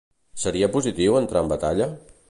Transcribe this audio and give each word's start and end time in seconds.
Seria 0.43 0.69
positiu 0.77 1.19
entrar 1.21 1.45
en 1.47 1.53
batalla? 1.55 1.91